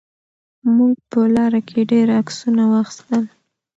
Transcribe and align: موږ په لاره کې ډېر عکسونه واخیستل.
موږ 0.75 0.93
په 1.11 1.19
لاره 1.35 1.61
کې 1.67 1.79
ډېر 1.91 2.07
عکسونه 2.19 2.63
واخیستل. 2.73 3.23